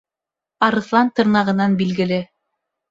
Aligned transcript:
Арыҫлан 0.69 1.13
тырнағынан 1.21 1.81
билгеле. 1.85 2.23